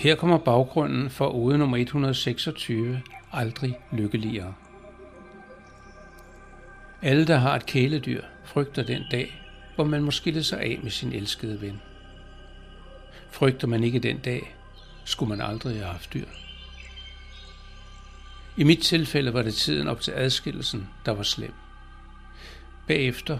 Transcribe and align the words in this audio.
Her 0.00 0.14
kommer 0.14 0.38
baggrunden 0.38 1.10
for 1.10 1.34
ode 1.34 1.58
nummer 1.58 1.76
126, 1.76 3.02
aldrig 3.32 3.78
lykkeligere. 3.92 4.54
Alle, 7.02 7.26
der 7.26 7.36
har 7.36 7.56
et 7.56 7.66
kæledyr, 7.66 8.22
frygter 8.44 8.82
den 8.82 9.02
dag, 9.10 9.42
hvor 9.74 9.84
man 9.84 10.02
må 10.02 10.10
skille 10.10 10.44
sig 10.44 10.60
af 10.60 10.78
med 10.82 10.90
sin 10.90 11.12
elskede 11.12 11.60
ven. 11.60 11.80
Frygter 13.30 13.66
man 13.66 13.84
ikke 13.84 13.98
den 13.98 14.18
dag, 14.18 14.56
skulle 15.04 15.28
man 15.28 15.40
aldrig 15.40 15.76
have 15.76 15.92
haft 15.92 16.14
dyr. 16.14 16.26
I 18.56 18.64
mit 18.64 18.80
tilfælde 18.80 19.34
var 19.34 19.42
det 19.42 19.54
tiden 19.54 19.88
op 19.88 20.00
til 20.00 20.12
adskillelsen, 20.12 20.88
der 21.04 21.12
var 21.12 21.22
slem. 21.22 21.54
Bagefter 22.86 23.38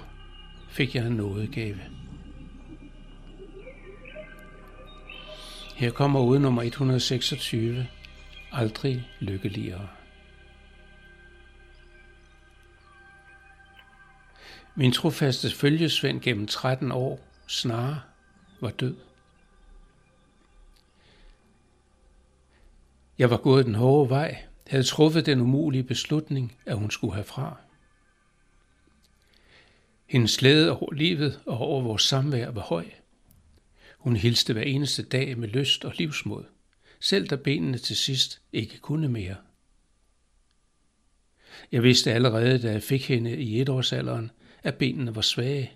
fik 0.69 0.95
jeg 0.95 1.06
en 1.06 1.12
nådegave. 1.12 2.00
Her 5.80 5.91
kommer 5.91 6.20
ud 6.20 6.39
nummer 6.39 6.62
126. 6.62 7.89
Aldrig 8.52 9.09
lykkeligere. 9.20 9.89
Min 14.75 14.93
trofaste 14.93 15.51
følgesvend 15.51 16.20
gennem 16.20 16.47
13 16.47 16.93
år 16.93 17.20
snarere 17.47 18.01
var 18.61 18.70
død. 18.70 18.97
Jeg 23.19 23.31
var 23.31 23.37
gået 23.37 23.67
den 23.67 23.75
hårde 23.75 24.11
vej, 24.11 24.45
havde 24.67 24.84
truffet 24.84 25.27
den 25.27 25.41
umulige 25.41 25.84
beslutning, 25.84 26.56
at 26.67 26.77
hun 26.77 26.91
skulle 26.91 27.15
herfra. 27.15 27.56
Hendes 30.06 30.31
slæde 30.31 30.70
over 30.70 30.92
livet 30.92 31.41
og 31.47 31.58
over 31.58 31.83
vores 31.83 32.03
samvær 32.03 32.51
var 32.51 32.62
høj. 32.62 32.84
Hun 34.01 34.17
hilste 34.17 34.53
hver 34.53 34.62
eneste 34.62 35.03
dag 35.03 35.39
med 35.39 35.48
lyst 35.48 35.84
og 35.84 35.93
livsmod, 35.98 36.45
selv 37.01 37.29
da 37.29 37.37
benene 37.37 37.79
til 37.79 37.97
sidst 37.97 38.42
ikke 38.53 38.79
kunne 38.79 39.09
mere. 39.09 39.37
Jeg 41.73 41.83
vidste 41.83 42.12
allerede, 42.12 42.62
da 42.62 42.73
jeg 42.73 42.83
fik 42.83 43.09
hende 43.09 43.37
i 43.37 43.61
etårsalderen, 43.61 44.31
at 44.62 44.75
benene 44.75 45.15
var 45.15 45.23
svage. 45.23 45.73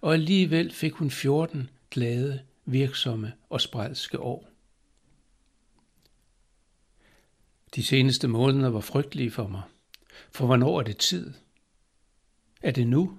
Og 0.00 0.14
alligevel 0.14 0.72
fik 0.72 0.92
hun 0.92 1.10
14 1.10 1.70
glade, 1.90 2.42
virksomme 2.64 3.32
og 3.50 3.60
spredske 3.60 4.20
år. 4.20 4.48
De 7.74 7.82
seneste 7.82 8.28
måneder 8.28 8.68
var 8.70 8.80
frygtelige 8.80 9.30
for 9.30 9.46
mig. 9.48 9.62
For 10.30 10.46
hvornår 10.46 10.78
er 10.80 10.84
det 10.84 10.96
tid? 10.96 11.32
Er 12.62 12.70
det 12.70 12.86
nu? 12.86 13.18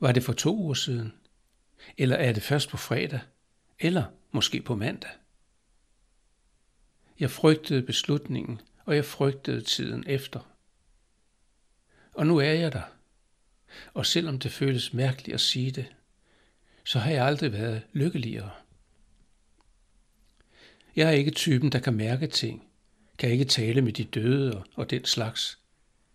Var 0.00 0.12
det 0.12 0.22
for 0.22 0.32
to 0.32 0.56
uger 0.56 0.74
siden? 0.74 1.12
Eller 1.98 2.16
er 2.16 2.32
det 2.32 2.42
først 2.42 2.68
på 2.68 2.76
fredag? 2.76 3.20
Eller 3.78 4.04
måske 4.30 4.62
på 4.62 4.74
mandag? 4.74 5.10
Jeg 7.18 7.30
frygtede 7.30 7.82
beslutningen, 7.82 8.60
og 8.84 8.96
jeg 8.96 9.04
frygtede 9.04 9.60
tiden 9.60 10.04
efter. 10.06 10.40
Og 12.14 12.26
nu 12.26 12.36
er 12.36 12.52
jeg 12.52 12.72
der. 12.72 12.82
Og 13.94 14.06
selvom 14.06 14.38
det 14.38 14.52
føles 14.52 14.92
mærkeligt 14.92 15.34
at 15.34 15.40
sige 15.40 15.70
det, 15.70 15.86
så 16.84 16.98
har 16.98 17.10
jeg 17.10 17.26
aldrig 17.26 17.52
været 17.52 17.82
lykkeligere. 17.92 18.50
Jeg 20.96 21.08
er 21.08 21.12
ikke 21.12 21.30
typen, 21.30 21.72
der 21.72 21.78
kan 21.78 21.94
mærke 21.94 22.26
ting, 22.26 22.68
kan 23.18 23.30
ikke 23.30 23.44
tale 23.44 23.82
med 23.82 23.92
de 23.92 24.04
døde 24.04 24.64
og 24.74 24.90
den 24.90 25.04
slags, 25.04 25.58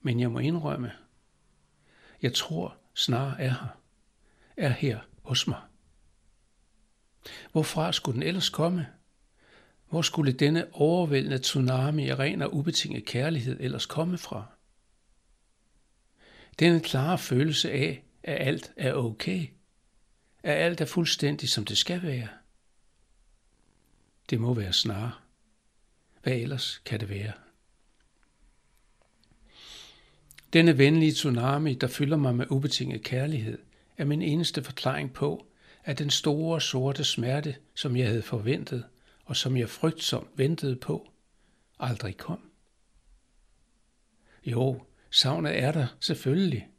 men 0.02 0.19
jeg 0.19 0.31
må 0.31 0.39
indrømme, 0.39 0.91
jeg 2.21 2.33
tror 2.33 2.77
snarere 2.93 3.41
er 3.41 3.49
her, 3.49 3.77
er 4.57 4.69
her 4.69 4.99
hos 5.30 5.47
mig. 5.47 5.61
Hvorfra 7.52 7.92
skulle 7.92 8.15
den 8.15 8.27
ellers 8.27 8.49
komme? 8.49 8.87
Hvor 9.89 10.02
skulle 10.02 10.31
denne 10.31 10.73
overvældende 10.73 11.37
tsunami 11.37 12.09
af 12.09 12.20
ren 12.20 12.42
og 12.42 12.53
ubetinget 12.53 13.05
kærlighed 13.05 13.58
ellers 13.59 13.86
komme 13.86 14.17
fra? 14.17 14.45
Denne 16.59 16.80
klare 16.80 17.17
følelse 17.17 17.71
af, 17.71 18.03
at 18.23 18.48
alt 18.48 18.71
er 18.77 18.93
okay. 18.93 19.48
At 20.43 20.58
alt 20.58 20.81
er 20.81 20.86
fuldstændig, 20.86 21.49
som 21.49 21.65
det 21.65 21.77
skal 21.77 22.03
være. 22.03 22.27
Det 24.30 24.39
må 24.39 24.53
være 24.53 24.73
snarere. 24.73 25.11
Hvad 26.23 26.33
ellers 26.33 26.82
kan 26.86 26.99
det 26.99 27.09
være? 27.09 27.33
Denne 30.53 30.77
venlige 30.77 31.11
tsunami, 31.11 31.73
der 31.73 31.87
fylder 31.87 32.17
mig 32.17 32.36
med 32.36 32.45
ubetinget 32.49 33.03
kærlighed, 33.03 33.68
er 33.99 34.05
min 34.05 34.21
eneste 34.21 34.64
forklaring 34.64 35.14
på, 35.14 35.48
at 35.83 35.99
den 35.99 36.10
store 36.10 36.61
sorte 36.61 37.04
smerte, 37.04 37.55
som 37.76 37.95
jeg 37.95 38.08
havde 38.08 38.21
forventet, 38.21 38.86
og 39.26 39.36
som 39.36 39.58
jeg 39.58 39.70
frygtsomt 39.70 40.30
ventede 40.36 40.76
på, 40.76 41.11
aldrig 41.80 42.17
kom. 42.17 42.52
Jo, 44.45 44.82
savnet 45.09 45.59
er 45.59 45.71
der 45.71 45.88
selvfølgelig, 45.99 46.70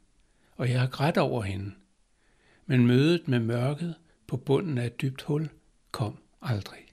og 0.55 0.69
jeg 0.69 0.79
har 0.79 0.87
grædt 0.87 1.17
over 1.17 1.41
hende, 1.41 1.71
men 2.65 2.87
mødet 2.87 3.27
med 3.27 3.39
mørket 3.39 3.95
på 4.27 4.37
bunden 4.37 4.77
af 4.77 4.85
et 4.85 5.01
dybt 5.01 5.21
hul 5.21 5.49
kom 5.91 6.23
aldrig. 6.41 6.85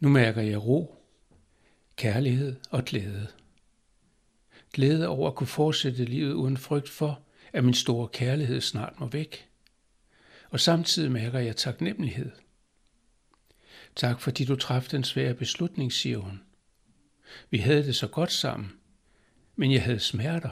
Nu 0.00 0.08
mærker 0.08 0.42
jeg 0.42 0.66
ro, 0.66 0.96
kærlighed 1.96 2.56
og 2.70 2.84
glæde. 2.84 3.39
Glæde 4.72 5.08
over 5.08 5.28
at 5.28 5.34
kunne 5.34 5.46
fortsætte 5.46 6.04
livet 6.04 6.32
uden 6.32 6.56
frygt 6.56 6.88
for, 6.88 7.22
at 7.52 7.64
min 7.64 7.74
store 7.74 8.08
kærlighed 8.08 8.60
snart 8.60 9.00
må 9.00 9.06
væk. 9.06 9.48
Og 10.50 10.60
samtidig 10.60 11.12
mærker 11.12 11.38
jeg 11.38 11.56
taknemmelighed. 11.56 12.30
Tak 13.96 14.20
fordi 14.20 14.44
du 14.44 14.56
træffede 14.56 14.96
en 14.96 15.04
svær 15.04 15.32
beslutning, 15.32 15.92
siger 15.92 16.18
hun. 16.18 16.42
Vi 17.50 17.58
havde 17.58 17.86
det 17.86 17.96
så 17.96 18.06
godt 18.06 18.32
sammen, 18.32 18.72
men 19.56 19.72
jeg 19.72 19.82
havde 19.82 20.00
smerter. 20.00 20.50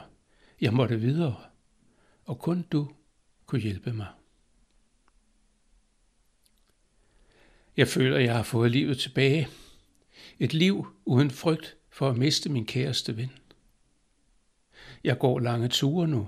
Jeg 0.61 0.73
måtte 0.73 0.99
videre, 0.99 1.35
og 2.25 2.39
kun 2.39 2.65
du 2.71 2.91
kunne 3.45 3.61
hjælpe 3.61 3.93
mig. 3.93 4.07
Jeg 7.77 7.87
føler, 7.87 8.17
at 8.17 8.23
jeg 8.23 8.35
har 8.35 8.43
fået 8.43 8.71
livet 8.71 8.99
tilbage. 8.99 9.47
Et 10.39 10.53
liv 10.53 10.87
uden 11.05 11.31
frygt 11.31 11.77
for 11.89 12.09
at 12.09 12.17
miste 12.17 12.49
min 12.49 12.65
kæreste 12.65 13.17
ven. 13.17 13.38
Jeg 15.03 15.19
går 15.19 15.39
lange 15.39 15.67
ture 15.67 16.07
nu, 16.07 16.27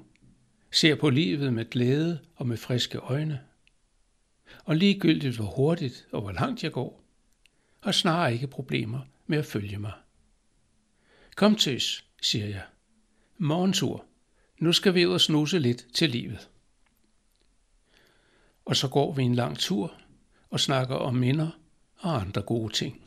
ser 0.71 0.95
på 0.95 1.09
livet 1.09 1.53
med 1.53 1.69
glæde 1.69 2.19
og 2.35 2.47
med 2.47 2.57
friske 2.57 2.97
øjne. 2.97 3.41
Og 4.63 4.75
ligegyldigt 4.75 5.35
hvor 5.35 5.45
hurtigt 5.45 6.07
og 6.11 6.21
hvor 6.21 6.31
langt 6.31 6.63
jeg 6.63 6.71
går, 6.71 7.03
har 7.79 7.91
snarere 7.91 8.33
ikke 8.33 8.47
problemer 8.47 8.99
med 9.27 9.37
at 9.37 9.45
følge 9.45 9.77
mig. 9.77 9.93
Kom 11.35 11.55
tøs, 11.55 12.05
siger 12.21 12.47
jeg. 12.47 12.63
Morgentur. 13.37 14.05
Nu 14.59 14.73
skal 14.73 14.93
vi 14.93 15.05
ud 15.05 15.13
og 15.13 15.21
snuse 15.21 15.59
lidt 15.59 15.87
til 15.93 16.09
livet. 16.09 16.49
Og 18.65 18.75
så 18.75 18.87
går 18.87 19.13
vi 19.13 19.23
en 19.23 19.35
lang 19.35 19.57
tur 19.57 19.93
og 20.49 20.59
snakker 20.59 20.95
om 20.95 21.15
minder 21.15 21.49
og 21.97 22.21
andre 22.21 22.41
gode 22.41 22.73
ting. 22.73 23.01